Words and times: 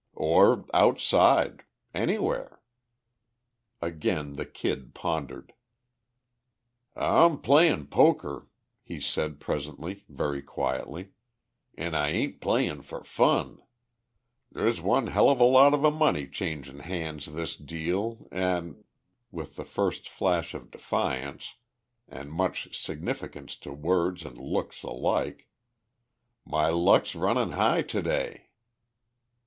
"Or 0.15 0.65
outside. 0.73 1.63
Anywhere." 1.93 2.59
Again 3.83 4.33
the 4.35 4.47
Kid 4.47 4.95
pondered. 4.95 5.53
"I'm 6.95 7.37
playin' 7.39 7.85
poker," 7.85 8.47
he 8.81 8.99
said 8.99 9.39
presently, 9.39 10.03
very 10.09 10.41
quietly. 10.41 11.11
"An' 11.77 11.93
I 11.93 12.09
ain't 12.09 12.41
playin' 12.41 12.81
for 12.81 13.03
fun. 13.03 13.61
There's 14.51 14.81
one 14.81 15.05
hell 15.05 15.29
of 15.29 15.39
a 15.39 15.43
lot 15.43 15.75
of 15.75 15.81
money 15.93 16.25
changin' 16.27 16.79
han's 16.79 17.27
this 17.27 17.55
deal, 17.55 18.27
an'," 18.31 18.83
with 19.29 19.55
the 19.55 19.63
first 19.65 20.09
flash 20.09 20.55
of 20.55 20.71
defiance, 20.71 21.53
and 22.07 22.31
much 22.33 22.75
significance 22.75 23.55
to 23.57 23.71
words 23.71 24.25
and 24.25 24.39
look 24.39 24.73
alike, 24.81 25.47
"my 26.43 26.69
luck's 26.69 27.13
runnin' 27.13 27.51
high 27.51 27.83
today!" 27.83 28.49